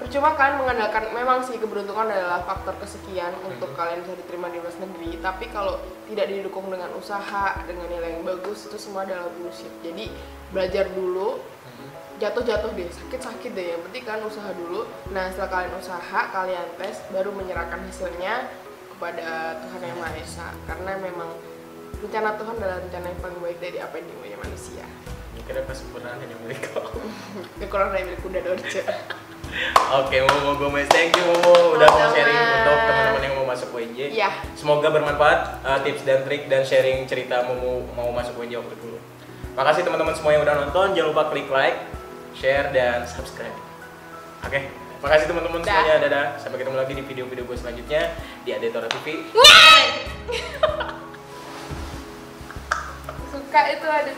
percuma 0.00 0.32
kan 0.32 0.56
mengandalkan 0.56 1.12
memang 1.12 1.44
sih 1.44 1.60
keberuntungan 1.60 2.08
adalah 2.08 2.40
faktor 2.48 2.72
kesekian 2.80 3.36
untuk 3.44 3.76
kalian 3.76 4.00
bisa 4.00 4.16
diterima 4.16 4.48
di 4.48 4.64
luar 4.64 4.72
negeri. 4.72 5.20
Tapi 5.20 5.44
kalau 5.52 5.76
tidak 6.08 6.32
didukung 6.32 6.72
dengan 6.72 6.88
usaha 6.96 7.60
dengan 7.68 7.84
nilai 7.84 8.16
yang 8.16 8.24
bagus 8.24 8.64
itu 8.64 8.80
semua 8.80 9.04
adalah 9.04 9.28
bullshit. 9.28 9.68
Jadi 9.84 10.08
belajar 10.56 10.88
dulu 10.88 11.36
jatuh-jatuh 12.16 12.72
deh 12.76 12.88
sakit-sakit 12.88 13.52
deh. 13.52 13.66
Yang 13.76 13.82
penting 13.92 14.04
kan 14.08 14.24
usaha 14.24 14.48
dulu. 14.56 14.88
Nah 15.12 15.28
setelah 15.28 15.52
kalian 15.52 15.74
usaha 15.76 16.20
kalian 16.32 16.66
tes 16.80 16.96
baru 17.12 17.28
menyerahkan 17.36 17.84
hasilnya 17.84 18.48
kepada 19.00 19.56
Tuhan 19.64 19.80
yang 19.80 19.96
Maha 19.96 20.12
Esa 20.20 20.52
karena 20.68 20.92
memang 21.00 21.32
rencana 22.04 22.36
Tuhan 22.36 22.54
adalah 22.60 22.84
rencana 22.84 23.06
yang 23.08 23.20
paling 23.24 23.40
baik 23.40 23.58
dari 23.64 23.78
apa 23.80 23.96
yang 23.96 24.06
dimaunya 24.12 24.36
manusia 24.36 24.84
Ini 25.32 25.40
kira 25.48 25.64
kesempurnaan 25.64 26.20
hanya 26.20 26.36
milik 26.44 26.68
kau. 26.68 26.84
kekurangan 27.64 27.96
dari 27.96 28.04
milik 28.12 28.20
kuda 28.20 28.40
dorce 28.44 28.84
Oke, 30.04 30.20
Momo 30.20 30.52
Gomez, 30.60 30.84
thank 30.92 31.16
you 31.16 31.24
Momo 31.24 31.80
udah 31.80 31.88
mau 31.88 32.12
sharing 32.12 32.38
untuk 32.60 32.76
teman-teman 32.76 33.22
yang 33.24 33.34
mau 33.40 33.46
masuk 33.50 33.68
UNJ. 33.74 33.98
Iya. 34.14 34.30
Semoga 34.54 34.92
bermanfaat 34.94 35.64
uh, 35.64 35.80
tips 35.82 36.06
dan 36.06 36.22
trik 36.22 36.46
dan 36.46 36.62
sharing 36.62 37.08
cerita 37.08 37.42
Momo 37.48 37.88
mau 37.96 38.12
masuk 38.14 38.36
UNJ 38.36 38.62
waktu 38.62 38.76
dulu. 38.78 39.00
Makasih 39.58 39.82
teman-teman 39.82 40.14
semua 40.14 40.38
yang 40.38 40.46
udah 40.46 40.54
nonton. 40.54 40.94
Jangan 40.94 41.08
lupa 41.10 41.34
klik 41.34 41.50
like, 41.50 41.82
share 42.38 42.70
dan 42.70 43.02
subscribe. 43.10 43.56
Oke, 44.46 44.70
makasih 45.00 45.26
teman-teman 45.32 45.64
semuanya. 45.64 45.96
Dadah. 46.04 46.26
Sampai 46.36 46.60
ketemu 46.60 46.76
lagi 46.76 46.92
di 46.92 47.02
video-video 47.02 47.44
gue 47.48 47.56
selanjutnya 47.56 48.12
di 48.44 48.50
Adetora 48.52 48.88
TV. 48.88 49.06
suka 53.30 53.62
itu 53.74 53.86
ada 53.86 54.10